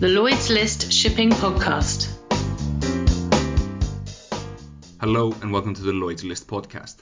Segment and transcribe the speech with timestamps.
[0.00, 2.08] the Lloyd's List Shipping Podcast.
[5.00, 6.98] Hello, and welcome to the Lloyd's List Podcast.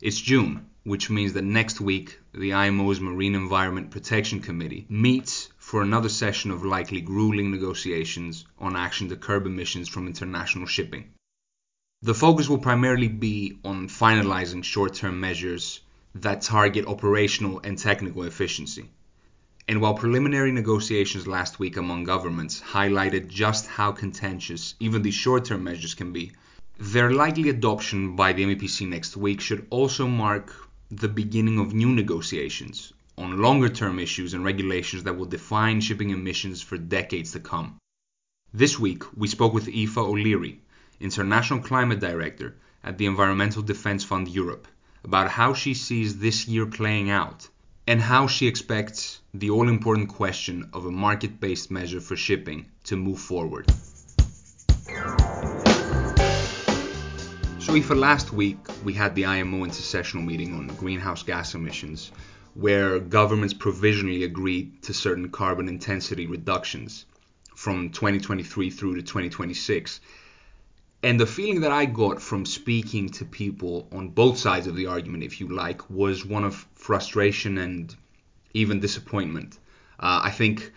[0.00, 5.82] It's June, which means that next week the IMO's Marine Environment Protection Committee meets for
[5.82, 11.14] another session of likely grueling negotiations on action to curb emissions from international shipping.
[12.02, 15.80] The focus will primarily be on finalizing short term measures
[16.14, 18.88] that target operational and technical efficiency.
[19.70, 25.44] And while preliminary negotiations last week among governments highlighted just how contentious even these short
[25.44, 26.32] term measures can be,
[26.78, 30.54] their likely adoption by the MEPC next week should also mark
[30.90, 36.08] the beginning of new negotiations on longer term issues and regulations that will define shipping
[36.08, 37.76] emissions for decades to come.
[38.54, 40.62] This week, we spoke with Aoife O'Leary,
[40.98, 44.66] International Climate Director at the Environmental Defence Fund Europe,
[45.04, 47.48] about how she sees this year playing out
[47.88, 52.66] and how she expects the all important question of a market based measure for shipping
[52.84, 53.64] to move forward.
[57.58, 62.12] So, Aoife, last week we had the IMO intersessional meeting on greenhouse gas emissions,
[62.52, 67.06] where governments provisionally agreed to certain carbon intensity reductions
[67.56, 70.00] from 2023 through to 2026
[71.02, 74.86] and the feeling that I got from speaking to people on both sides of the
[74.86, 77.94] argument, if you like, was one of frustration and
[78.52, 79.58] even disappointment.
[80.00, 80.72] Uh, I think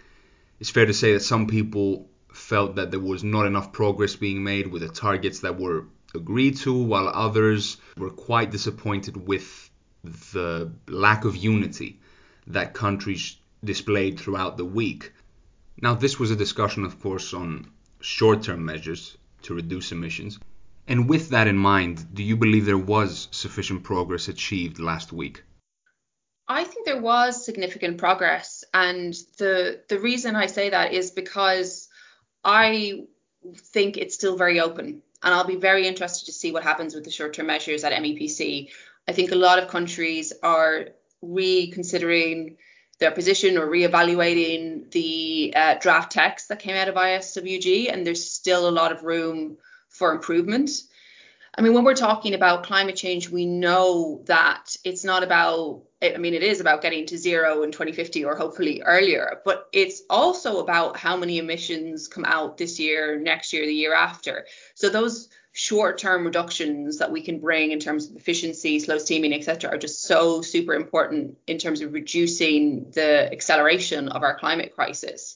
[0.59, 4.43] it's fair to say that some people felt that there was not enough progress being
[4.43, 9.69] made with the targets that were agreed to, while others were quite disappointed with
[10.03, 11.99] the lack of unity
[12.47, 15.13] that countries displayed throughout the week.
[15.81, 20.39] Now, this was a discussion, of course, on short term measures to reduce emissions.
[20.87, 25.43] And with that in mind, do you believe there was sufficient progress achieved last week?
[26.47, 31.87] I think there was significant progress, and the the reason I say that is because
[32.43, 33.05] I
[33.55, 37.05] think it's still very open, and I'll be very interested to see what happens with
[37.05, 38.69] the short-term measures at MEPC.
[39.07, 40.89] I think a lot of countries are
[41.21, 42.57] reconsidering
[43.01, 48.31] their position or reevaluating the uh, draft text that came out of ISWG, and there's
[48.31, 49.57] still a lot of room
[49.89, 50.69] for improvement.
[51.57, 56.15] I mean, when we're talking about climate change, we know that it's not about, I
[56.17, 60.59] mean, it is about getting to zero in 2050 or hopefully earlier, but it's also
[60.59, 64.45] about how many emissions come out this year, next year, the year after.
[64.75, 69.71] So those short-term reductions that we can bring in terms of efficiency, slow steaming, etc.,
[69.71, 75.35] are just so super important in terms of reducing the acceleration of our climate crisis.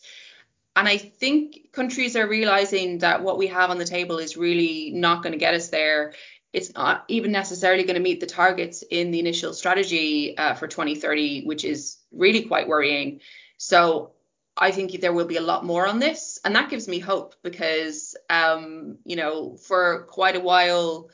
[0.75, 4.91] And I think countries are realizing that what we have on the table is really
[4.93, 6.13] not going to get us there.
[6.51, 10.67] It's not even necessarily going to meet the targets in the initial strategy uh, for
[10.67, 13.19] 2030, which is really quite worrying.
[13.57, 14.14] So
[14.57, 17.35] I think there will be a lot more on this, and that gives me hope
[17.43, 21.09] because, um, you know, for quite a while,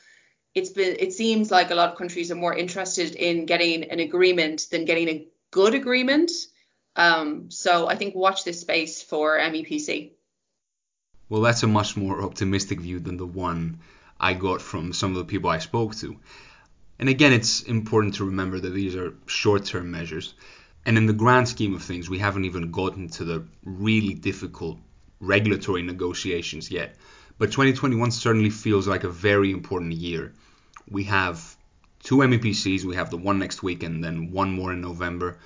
[0.53, 3.99] it's been it seems like a lot of countries are more interested in getting an
[3.99, 6.31] agreement than getting a good agreement.
[6.95, 10.11] Um, so I think watch this space for MEPC.
[11.29, 13.79] Well, that's a much more optimistic view than the one
[14.19, 16.17] I got from some of the people I spoke to.
[16.99, 20.35] And again, it's important to remember that these are short-term measures
[20.85, 24.79] and in the grand scheme of things, we haven't even gotten to the really difficult
[25.19, 26.95] regulatory negotiations yet.
[27.37, 30.33] But 2021 certainly feels like a very important year.
[30.89, 31.55] We have
[32.01, 35.37] two MEPCs, we have the one next week and then one more in November.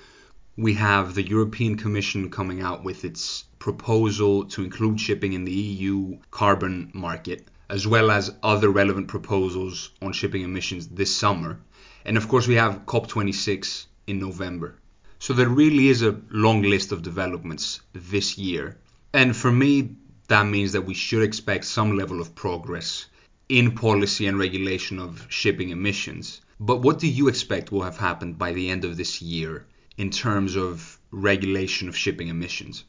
[0.56, 5.52] We have the European Commission coming out with its proposal to include shipping in the
[5.52, 11.60] EU carbon market, as well as other relevant proposals on shipping emissions this summer.
[12.06, 14.76] And of course, we have COP26 in November.
[15.18, 18.76] So there really is a long list of developments this year.
[19.12, 19.96] And for me,
[20.28, 23.06] that means that we should expect some level of progress
[23.48, 26.40] in policy and regulation of shipping emissions.
[26.60, 29.66] But what do you expect will have happened by the end of this year
[29.96, 32.84] in terms of regulation of shipping emissions?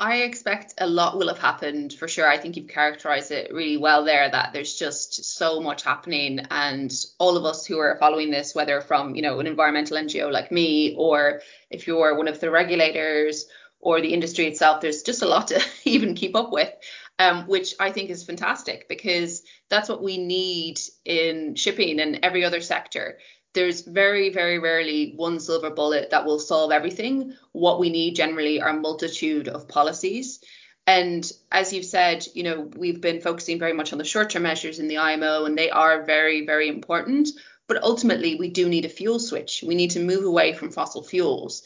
[0.00, 2.26] I expect a lot will have happened for sure.
[2.26, 6.90] I think you've characterized it really well there that there's just so much happening and
[7.18, 10.50] all of us who are following this whether from, you know, an environmental NGO like
[10.50, 13.44] me or if you're one of the regulators
[13.78, 16.72] or the industry itself there's just a lot to even keep up with.
[17.18, 22.46] Um, which I think is fantastic because that's what we need in shipping and every
[22.46, 23.18] other sector
[23.52, 27.34] there's very, very rarely one silver bullet that will solve everything.
[27.52, 30.40] What we need generally are a multitude of policies.
[30.86, 34.78] And as you've said, you know, we've been focusing very much on the short-term measures
[34.78, 37.28] in the IMO, and they are very, very important.
[37.66, 39.62] But ultimately, we do need a fuel switch.
[39.66, 41.62] We need to move away from fossil fuels.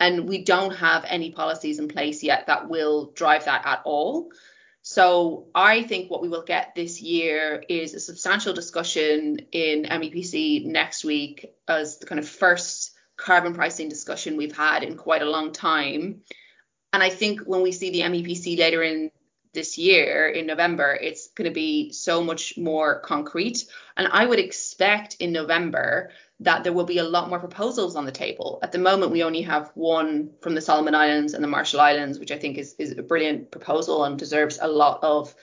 [0.00, 4.30] And we don't have any policies in place yet that will drive that at all.
[4.82, 10.66] So I think what we will get this year is a substantial discussion in MEPC
[10.66, 15.30] next week as the kind of first carbon pricing discussion we've had in quite a
[15.30, 16.22] long time.
[16.92, 19.12] And I think when we see the MEPC later in
[19.54, 23.66] this year in November, it's going to be so much more concrete.
[23.96, 26.10] And I would expect in November
[26.44, 28.58] that there will be a lot more proposals on the table.
[28.62, 32.18] At the moment, we only have one from the Solomon Islands and the Marshall Islands,
[32.18, 35.34] which I think is, is a brilliant proposal and deserves a lot of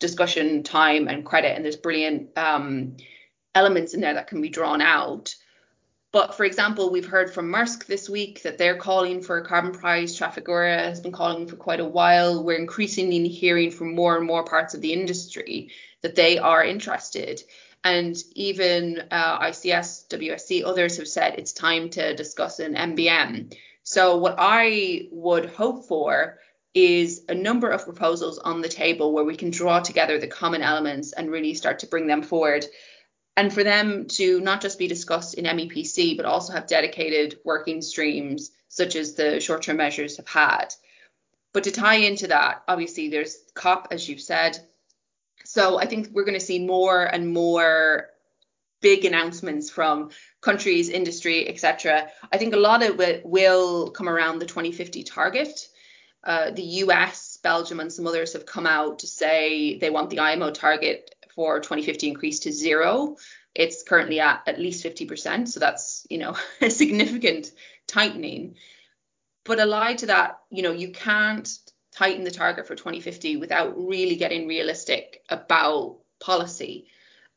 [0.00, 1.54] discussion, time, and credit.
[1.54, 2.96] And there's brilliant um,
[3.54, 5.34] elements in there that can be drawn out.
[6.10, 9.72] But for example, we've heard from Maersk this week that they're calling for a carbon
[9.72, 10.18] price.
[10.18, 12.42] Trafigura has been calling for quite a while.
[12.42, 15.70] We're increasingly hearing from more and more parts of the industry
[16.02, 17.42] that they are interested.
[17.88, 23.56] And even uh, ICS, WSC, others have said it's time to discuss an MBM.
[23.82, 26.38] So, what I would hope for
[26.74, 30.60] is a number of proposals on the table where we can draw together the common
[30.60, 32.66] elements and really start to bring them forward.
[33.38, 37.80] And for them to not just be discussed in MEPC, but also have dedicated working
[37.80, 40.74] streams, such as the short term measures have had.
[41.54, 44.58] But to tie into that, obviously, there's COP, as you've said,
[45.48, 48.10] so I think we're going to see more and more
[48.82, 50.10] big announcements from
[50.42, 52.08] countries, industry, etc.
[52.30, 55.68] I think a lot of it will come around the 2050 target.
[56.22, 60.20] Uh, the US, Belgium, and some others have come out to say they want the
[60.20, 63.16] IMO target for 2050 increased to zero.
[63.54, 67.52] It's currently at at least 50%, so that's you know a significant
[67.86, 68.56] tightening.
[69.44, 71.48] But allied to that, you know, you can't
[71.98, 76.86] tighten the target for 2050 without really getting realistic about policy.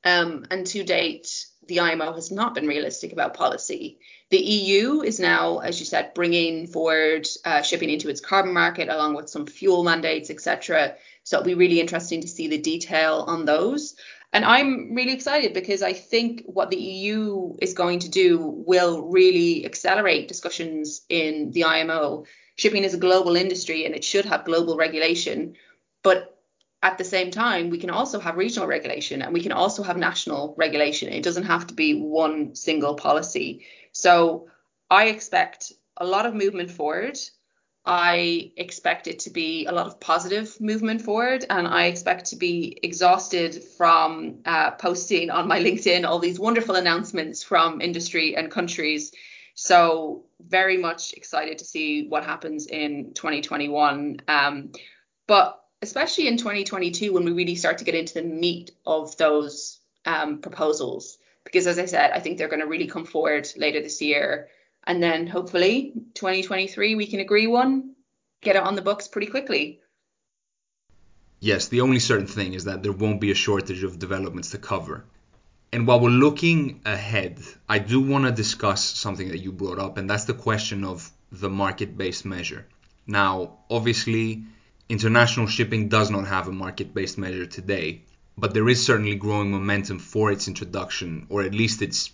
[0.04, 3.98] Um, and to date, the IMO has not been realistic about policy.
[4.30, 8.88] The EU is now, as you said, bringing forward uh, shipping into its carbon market
[8.88, 10.96] along with some fuel mandates, etc.
[11.24, 13.96] So it'll be really interesting to see the detail on those.
[14.32, 19.10] And I'm really excited because I think what the EU is going to do will
[19.10, 22.26] really accelerate discussions in the IMO
[22.62, 25.56] shipping is a global industry and it should have global regulation.
[26.04, 26.38] But
[26.84, 29.98] at the same time, we can also have regional regulation and we can also have
[29.98, 31.12] national regulation.
[31.12, 33.66] It doesn't have to be one single policy.
[33.92, 34.48] So
[34.90, 37.18] I expect a lot of movement forward.
[37.84, 42.36] I expect it to be a lot of positive movement forward, and I expect to
[42.36, 48.52] be exhausted from uh, posting on my LinkedIn all these wonderful announcements from industry and
[48.52, 49.12] countries
[49.62, 54.22] so very much excited to see what happens in 2021.
[54.28, 54.72] Um,
[55.28, 59.80] but especially in 2022 when we really start to get into the meat of those
[60.04, 61.20] um, proposals.
[61.44, 64.48] Because as I said, I think they're going to really come forward later this year.
[64.88, 67.94] And then hopefully 2023 we can agree one,
[68.42, 69.80] get it on the books pretty quickly.
[71.40, 74.58] Yes, the only certain thing is that there won't be a shortage of developments to
[74.58, 75.06] cover.
[75.74, 77.40] And while we're looking ahead,
[77.70, 81.10] I do want to discuss something that you brought up, and that's the question of
[81.32, 82.68] the market based measure.
[83.08, 84.44] Now, obviously,
[84.90, 88.04] international shipping does not have a market based measure today,
[88.38, 92.12] but there is certainly growing momentum for its introduction, or at least its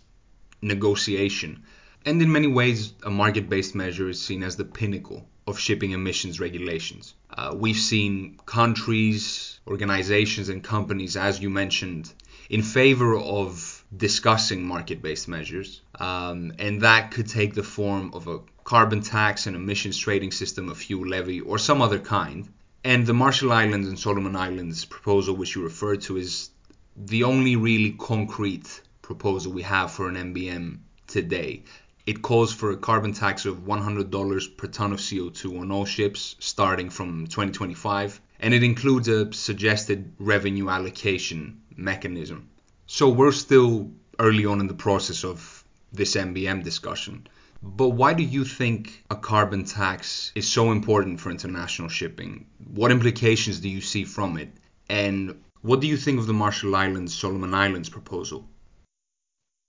[0.61, 1.63] negotiation.
[2.05, 5.91] And in many ways, a market based measure is seen as the pinnacle of shipping
[5.91, 7.13] emissions regulations.
[7.29, 12.13] Uh, we've seen countries, organizations, and companies, as you mentioned,
[12.49, 15.81] in favor of discussing market based measures.
[15.95, 20.69] Um, and that could take the form of a carbon tax, an emissions trading system,
[20.69, 22.49] a fuel levy, or some other kind.
[22.83, 26.49] And the Marshall Islands and Solomon Islands proposal, which you referred to, is
[26.95, 31.63] the only really concrete proposal we have for an MBM today.
[32.07, 36.37] It calls for a carbon tax of $100 per ton of CO2 on all ships
[36.39, 42.47] starting from 2025, and it includes a suggested revenue allocation mechanism.
[42.85, 47.27] So we're still early on in the process of this MBM discussion.
[47.61, 52.45] But why do you think a carbon tax is so important for international shipping?
[52.73, 54.53] What implications do you see from it?
[54.87, 58.47] And what do you think of the Marshall Islands, Solomon Islands proposal?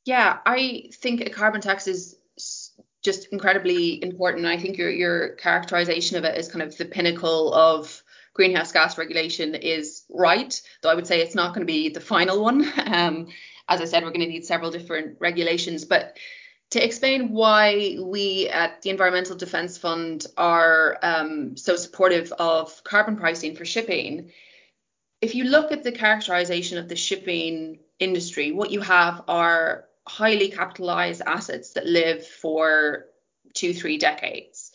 [0.05, 2.18] Yeah, I think a carbon tax is
[3.03, 4.47] just incredibly important.
[4.47, 8.03] I think your your characterization of it as kind of the pinnacle of
[8.35, 12.01] greenhouse gas regulation is right, though I would say it's not going to be the
[12.01, 12.65] final one.
[12.87, 13.29] Um,
[13.71, 15.85] as I said, we're going to need several different regulations.
[15.85, 16.17] But
[16.71, 23.17] to explain why we at the Environmental Defence Fund are um, so supportive of carbon
[23.17, 24.31] pricing for shipping,
[25.21, 30.51] if you look at the characterization of the shipping industry, what you have are highly
[30.51, 33.07] capitalized assets that live for
[33.55, 34.73] two, three decades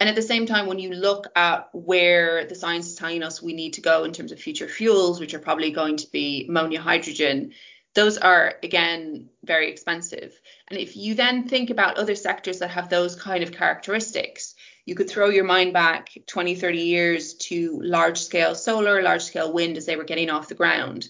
[0.00, 3.40] And at the same time, when you look at where the science is telling us
[3.40, 6.46] we need to go in terms of future fuels, which are probably going to be
[6.48, 7.52] ammonia, hydrogen,
[7.94, 10.34] those are again very expensive.
[10.68, 14.96] And if you then think about other sectors that have those kind of characteristics, you
[14.96, 19.76] could throw your mind back 20, 30 years to large scale solar, large scale wind
[19.76, 21.08] as they were getting off the ground.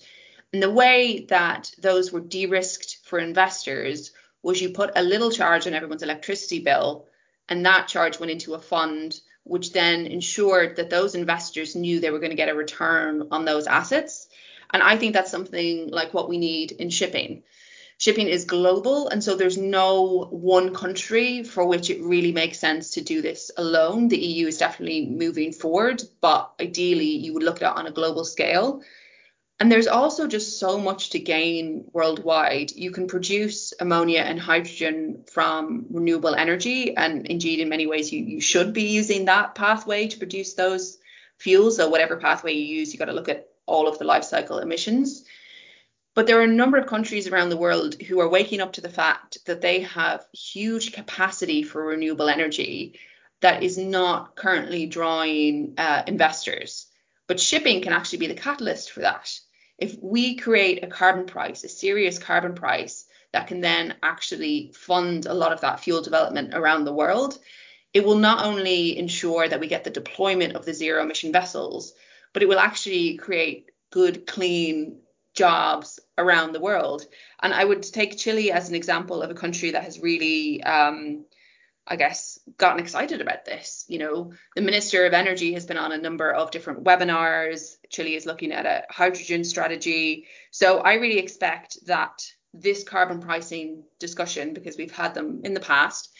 [0.52, 4.10] And the way that those were de risked for investors
[4.42, 7.04] was you put a little charge on everyone's electricity bill,
[7.46, 12.08] and that charge went into a fund, which then ensured that those investors knew they
[12.10, 14.28] were going to get a return on those assets.
[14.72, 17.42] And I think that's something like what we need in shipping.
[17.98, 22.92] Shipping is global, and so there's no one country for which it really makes sense
[22.92, 24.08] to do this alone.
[24.08, 27.92] The EU is definitely moving forward, but ideally, you would look at it on a
[27.92, 28.80] global scale.
[29.62, 32.72] And there's also just so much to gain worldwide.
[32.72, 38.24] You can produce ammonia and hydrogen from renewable energy, and indeed, in many ways, you,
[38.24, 40.98] you should be using that pathway to produce those
[41.38, 41.76] fuels.
[41.76, 44.58] So, whatever pathway you use, you've got to look at all of the life cycle
[44.58, 45.24] emissions.
[46.16, 48.80] But there are a number of countries around the world who are waking up to
[48.80, 52.98] the fact that they have huge capacity for renewable energy
[53.42, 56.88] that is not currently drawing uh, investors.
[57.28, 59.30] But shipping can actually be the catalyst for that.
[59.82, 65.26] If we create a carbon price, a serious carbon price that can then actually fund
[65.26, 67.36] a lot of that fuel development around the world,
[67.92, 71.94] it will not only ensure that we get the deployment of the zero emission vessels,
[72.32, 75.00] but it will actually create good, clean
[75.34, 77.04] jobs around the world.
[77.42, 81.24] And I would take Chile as an example of a country that has really, um,
[81.86, 83.84] I guess, gotten excited about this.
[83.88, 87.76] You know, the Minister of Energy has been on a number of different webinars.
[87.90, 90.26] Chile is looking at a hydrogen strategy.
[90.50, 92.24] So I really expect that
[92.54, 96.10] this carbon pricing discussion, because we've had them in the past,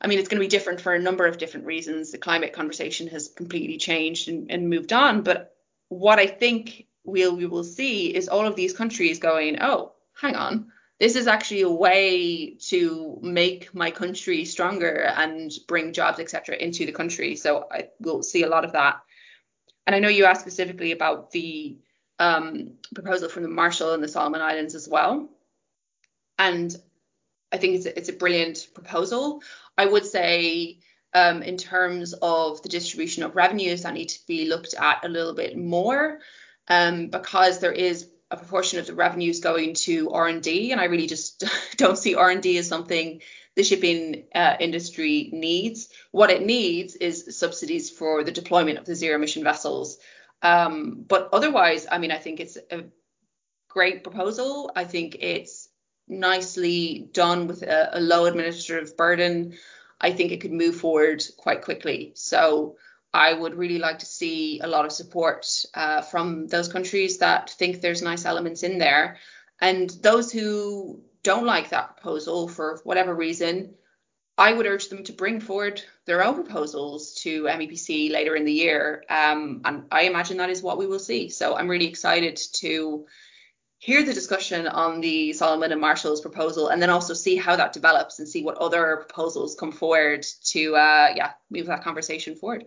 [0.00, 2.12] I mean, it's going to be different for a number of different reasons.
[2.12, 5.22] The climate conversation has completely changed and, and moved on.
[5.22, 5.54] But
[5.88, 10.36] what I think we'll, we will see is all of these countries going, oh, hang
[10.36, 16.56] on, this is actually a way to make my country stronger and bring jobs, etc.,
[16.56, 17.36] into the country.
[17.36, 19.00] So I will see a lot of that.
[19.86, 21.78] And I know you asked specifically about the
[22.18, 25.28] um, proposal from the Marshall and the Solomon Islands as well.
[26.36, 26.74] And
[27.52, 29.42] I think it's a, it's a brilliant proposal.
[29.76, 30.80] I would say
[31.14, 35.08] um, in terms of the distribution of revenues that need to be looked at a
[35.08, 36.18] little bit more
[36.68, 41.06] um, because there is a proportion of the revenues going to R&D and I really
[41.06, 41.44] just
[41.76, 43.20] don't see R&D as something
[43.54, 45.88] the shipping uh, industry needs.
[46.12, 49.98] What it needs is subsidies for the deployment of the zero emission vessels.
[50.42, 52.84] Um, but otherwise, I mean, I think it's a
[53.68, 54.70] great proposal.
[54.76, 55.68] I think it's
[56.08, 59.54] nicely done with a, a low administrative burden,
[60.00, 62.12] I think it could move forward quite quickly.
[62.14, 62.76] So
[63.18, 65.44] I would really like to see a lot of support
[65.74, 69.16] uh, from those countries that think there's nice elements in there.
[69.60, 73.74] And those who don't like that proposal for whatever reason,
[74.38, 78.52] I would urge them to bring forward their own proposals to MEPC later in the
[78.52, 79.02] year.
[79.10, 81.28] Um, and I imagine that is what we will see.
[81.28, 83.06] So I'm really excited to
[83.78, 87.72] hear the discussion on the Solomon and Marshall's proposal and then also see how that
[87.72, 92.66] develops and see what other proposals come forward to uh, yeah move that conversation forward.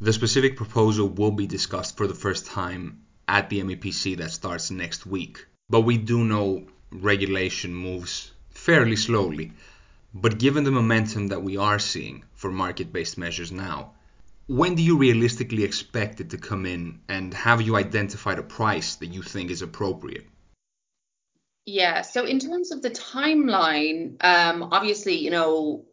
[0.00, 4.70] The specific proposal will be discussed for the first time at the MEPC that starts
[4.70, 5.44] next week.
[5.68, 9.54] But we do know regulation moves fairly slowly.
[10.14, 13.94] But given the momentum that we are seeing for market based measures now,
[14.46, 18.94] when do you realistically expect it to come in and have you identified a price
[18.96, 20.28] that you think is appropriate?
[21.68, 25.84] Yeah, so in terms of the timeline, um, obviously, you know,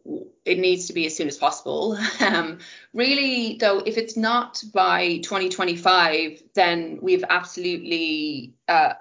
[0.46, 1.98] it needs to be as soon as possible.
[2.20, 2.60] Um,
[2.94, 8.94] really, though, if it's not by 2025, then we've absolutely uh,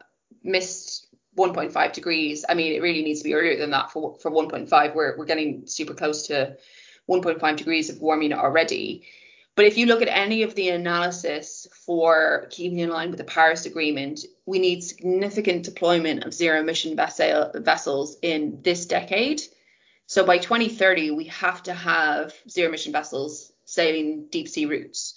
[0.43, 2.43] missed 1.5 degrees.
[2.49, 4.95] I mean, it really needs to be earlier than that for for 1.5.
[4.95, 6.57] We're we're getting super close to
[7.09, 9.05] 1.5 degrees of warming already.
[9.55, 13.23] But if you look at any of the analysis for keeping in line with the
[13.23, 19.41] Paris Agreement, we need significant deployment of zero emission vessel, vessels in this decade.
[20.07, 25.15] So by 2030, we have to have zero emission vessels sailing deep sea routes.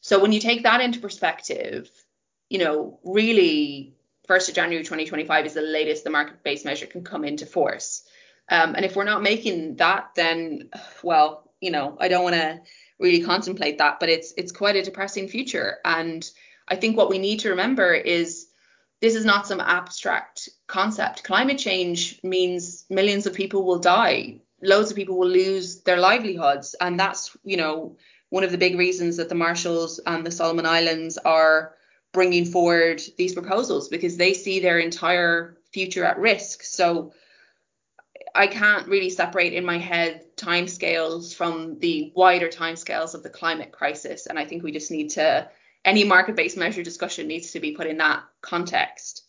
[0.00, 1.90] So when you take that into perspective,
[2.48, 3.96] you know, really
[4.28, 8.04] 1st of January 2025 is the latest the market based measure can come into force.
[8.48, 10.70] Um, and if we're not making that, then,
[11.02, 12.60] well, you know, I don't want to
[13.04, 14.00] really contemplate that.
[14.00, 15.76] But it's it's quite a depressing future.
[15.84, 16.28] And
[16.72, 18.48] I think what we need to remember is
[19.00, 21.24] this is not some abstract concept.
[21.24, 24.40] Climate change means millions of people will die.
[24.64, 26.74] loads of people will lose their livelihoods.
[26.80, 27.96] And that's, you know,
[28.30, 31.74] one of the big reasons that the Marshalls and the Solomon Islands are
[32.12, 36.62] bringing forward these proposals because they see their entire future at risk.
[36.62, 37.12] So
[38.34, 43.70] I can't really separate in my head timescales from the wider timescales of the climate
[43.70, 44.26] crisis.
[44.26, 45.48] And I think we just need to,
[45.84, 49.22] any market based measure discussion needs to be put in that context.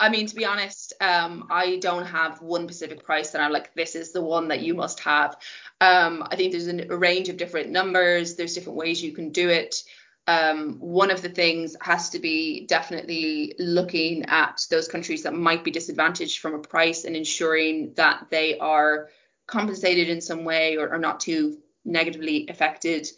[0.00, 3.74] I mean, to be honest, um, I don't have one specific price that I'm like,
[3.74, 5.36] this is the one that you must have.
[5.80, 9.48] Um, I think there's a range of different numbers, there's different ways you can do
[9.48, 9.82] it.
[10.28, 15.64] Um, one of the things has to be definitely looking at those countries that might
[15.64, 19.08] be disadvantaged from a price and ensuring that they are
[19.46, 21.56] compensated in some way or, or not too
[21.86, 23.08] negatively affected.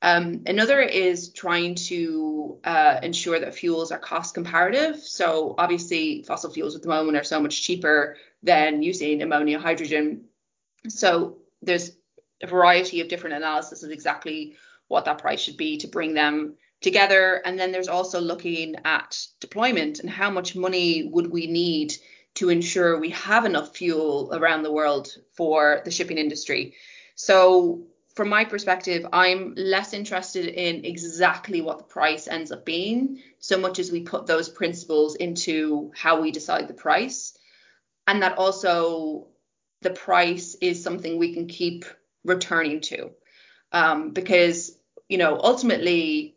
[0.00, 4.96] Um, another is trying to uh, ensure that fuels are cost comparative.
[5.00, 10.24] So obviously, fossil fuels at the moment are so much cheaper than using ammonia, hydrogen.
[10.88, 11.92] So there's
[12.42, 14.56] a variety of different analysis of exactly
[14.88, 17.40] what that price should be to bring them together.
[17.44, 21.94] And then there's also looking at deployment and how much money would we need
[22.34, 26.74] to ensure we have enough fuel around the world for the shipping industry.
[27.14, 33.20] So from my perspective, I'm less interested in exactly what the price ends up being,
[33.38, 37.36] so much as we put those principles into how we decide the price.
[38.06, 39.28] And that also
[39.82, 41.84] the price is something we can keep
[42.24, 43.10] returning to.
[43.74, 44.78] Um, because,
[45.08, 46.36] you know, ultimately,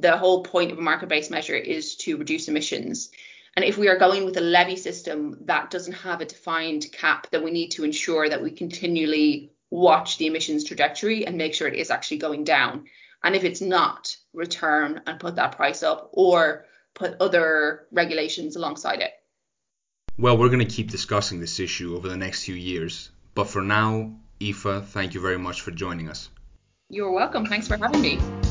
[0.00, 3.10] the whole point of a market based measure is to reduce emissions.
[3.54, 7.28] And if we are going with a levy system that doesn't have a defined cap,
[7.30, 11.68] then we need to ensure that we continually watch the emissions trajectory and make sure
[11.68, 12.86] it is actually going down.
[13.22, 19.00] And if it's not, return and put that price up or put other regulations alongside
[19.00, 19.12] it.
[20.18, 23.10] Well, we're going to keep discussing this issue over the next few years.
[23.34, 26.28] But for now, Aoife, thank you very much for joining us.
[26.90, 27.44] You're welcome.
[27.44, 28.47] Thanks for having me.